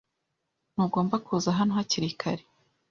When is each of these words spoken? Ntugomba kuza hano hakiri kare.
Ntugomba 0.73 1.15
kuza 1.25 1.49
hano 1.57 1.71
hakiri 1.77 2.09
kare. 2.21 2.43